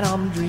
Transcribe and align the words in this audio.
night 0.00 0.12
I'm 0.12 0.28
dreaming 0.30 0.47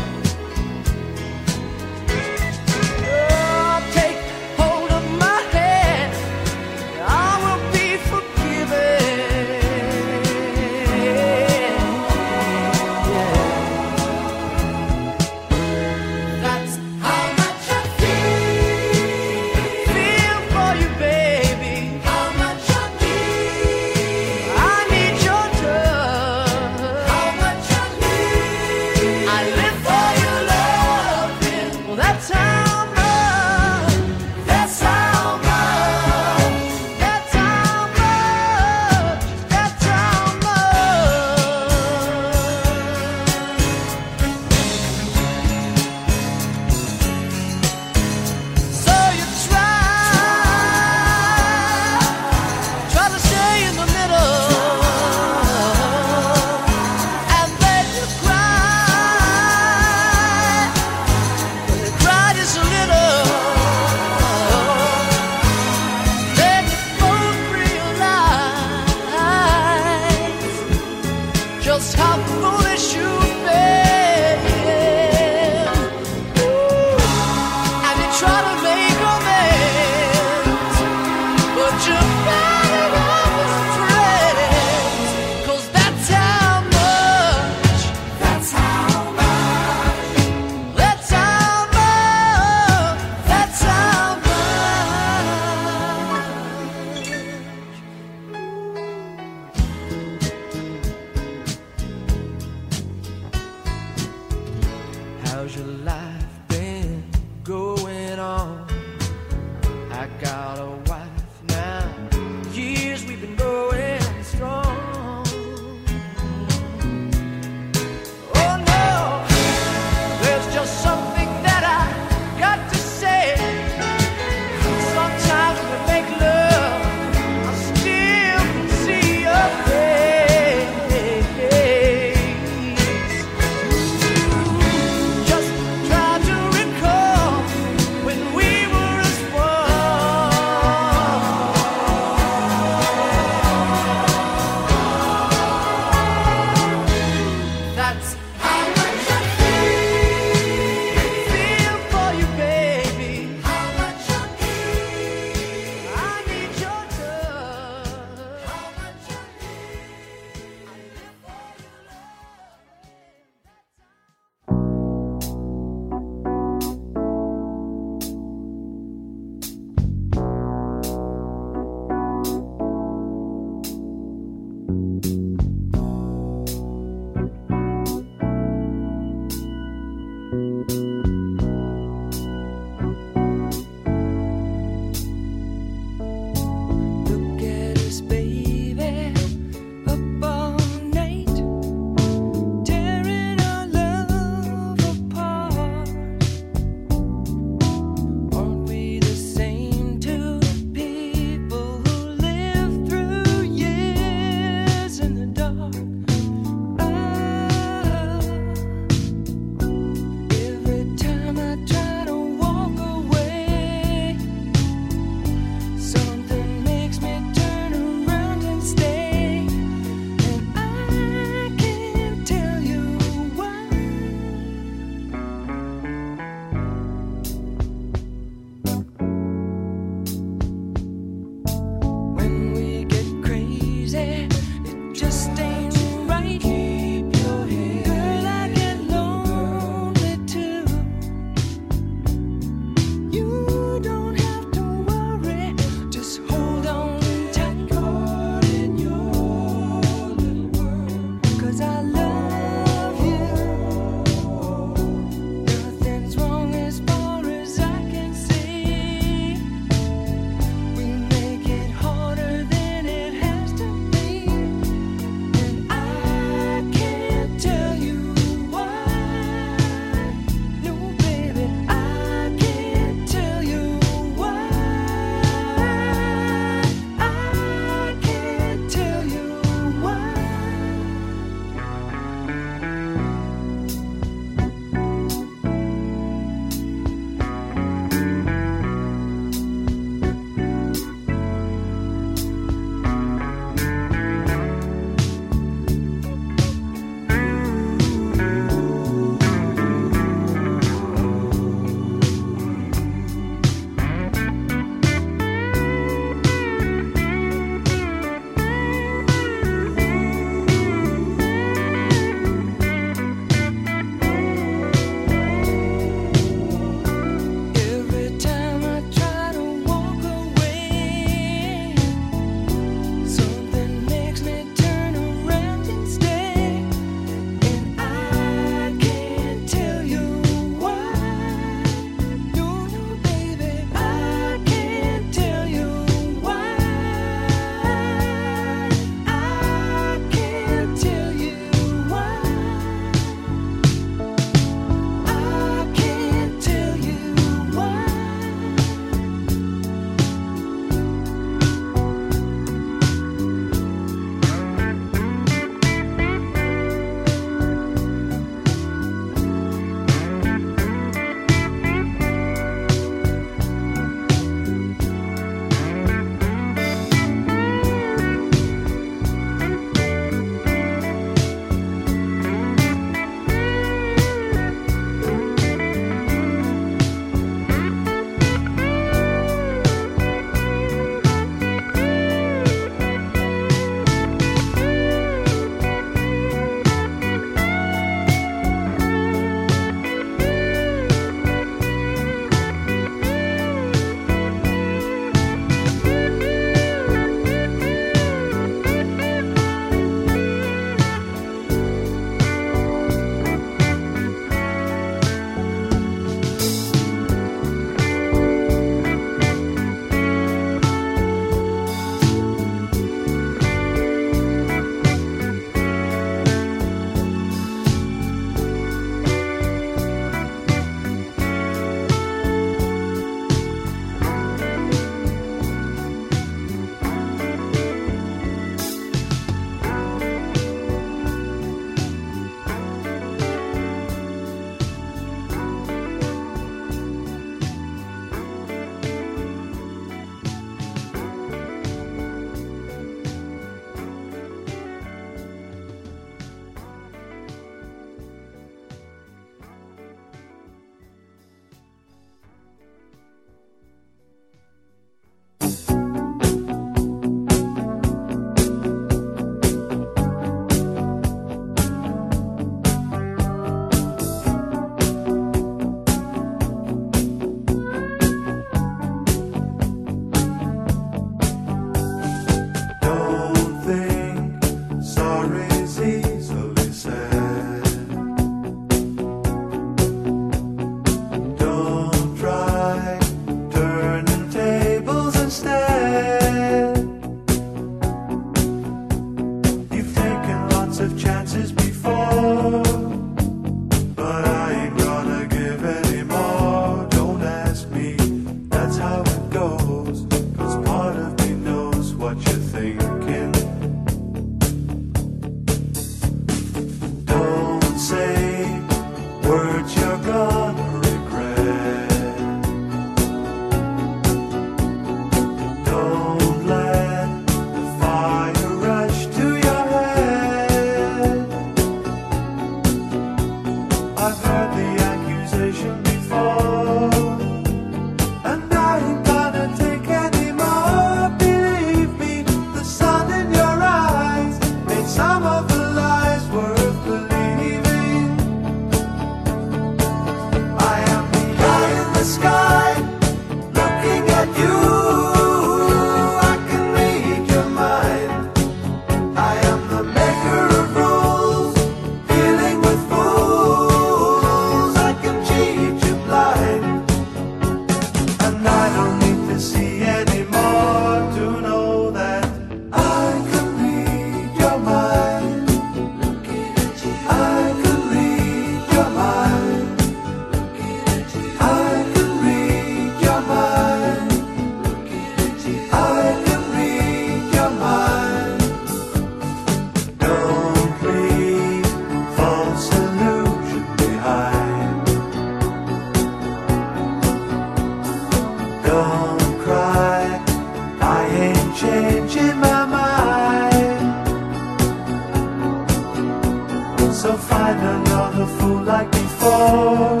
another 597.74 598.26
fool 598.36 598.62
like 598.62 598.90
before. 598.90 600.00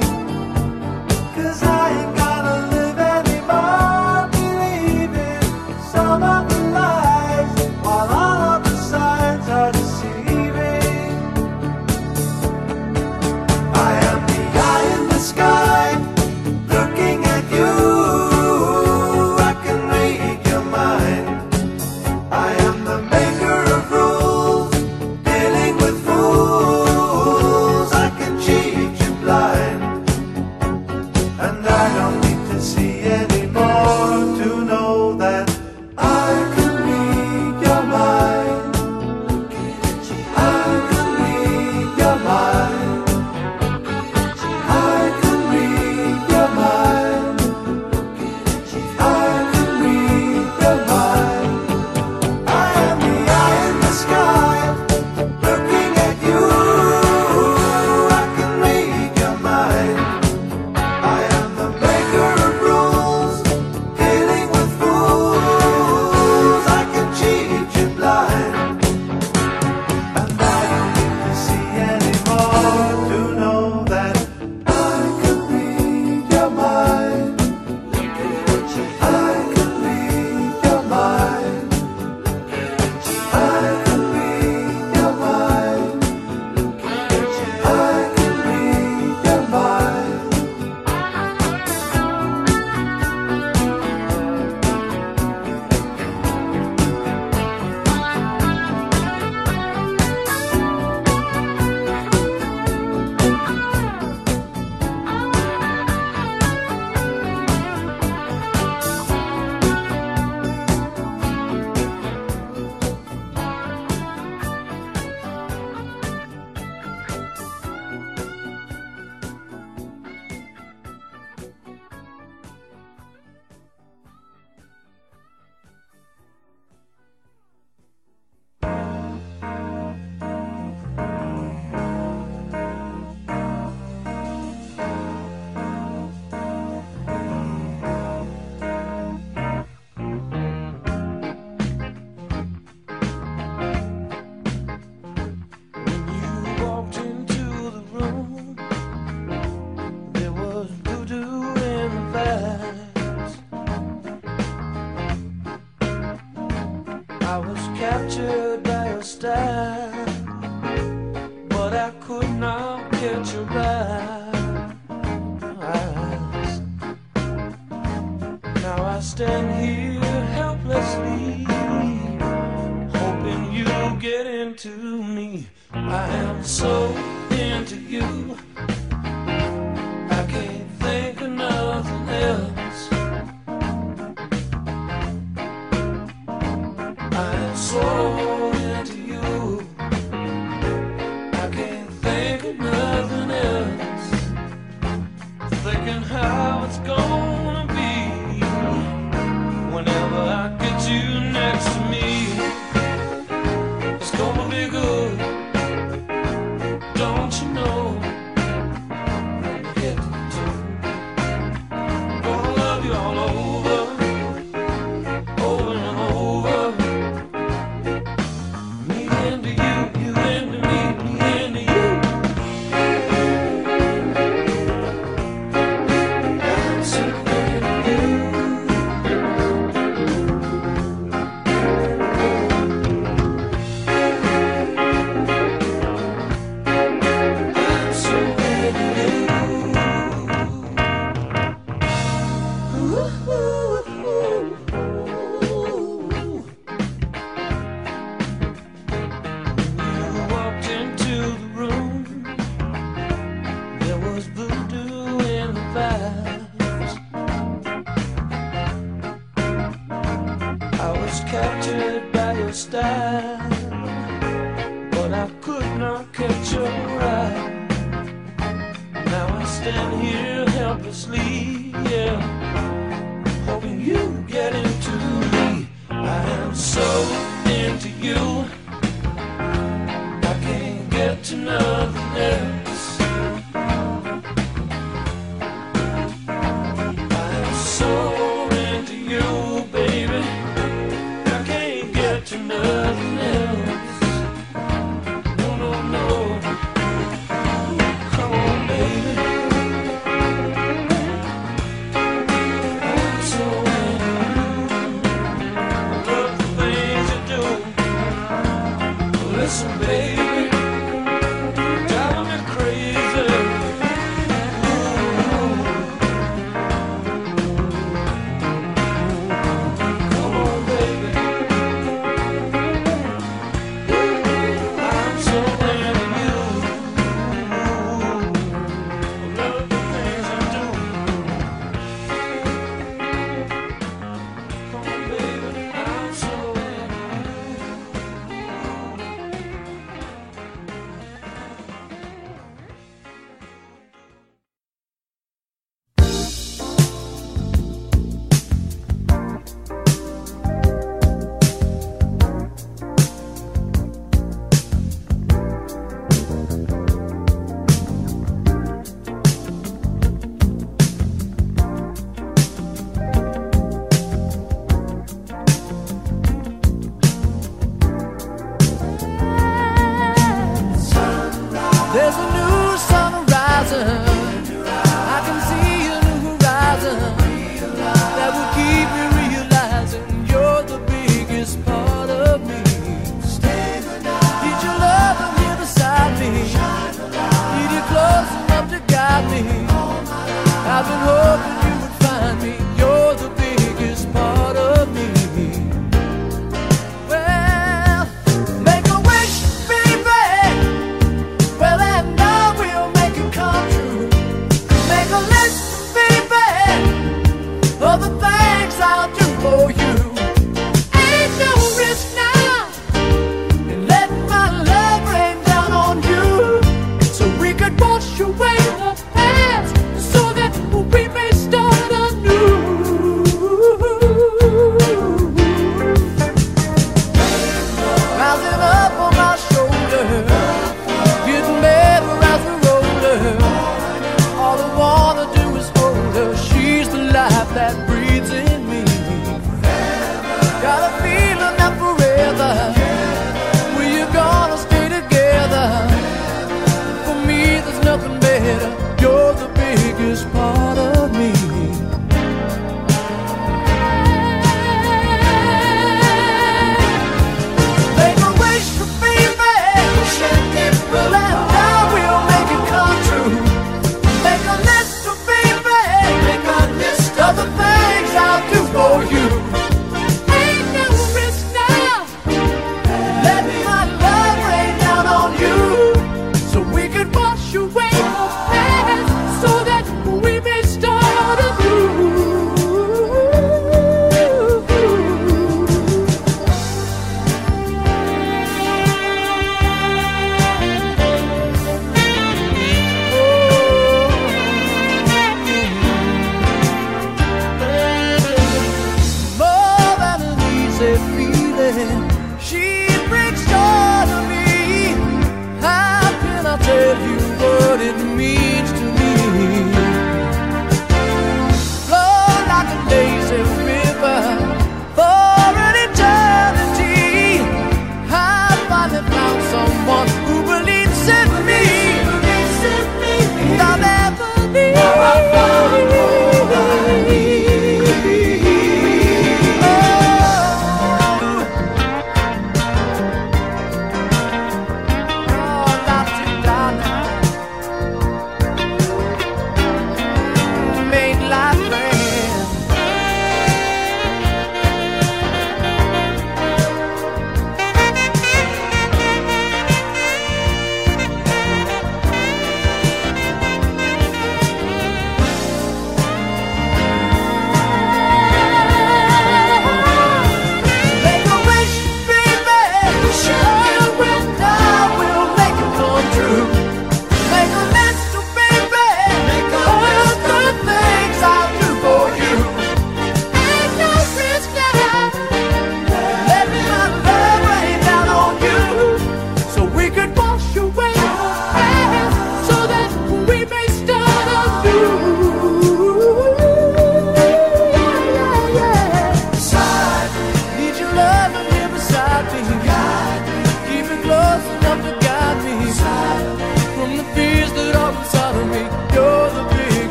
Cause 1.34 1.62
I 1.62 1.83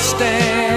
a 0.00 0.69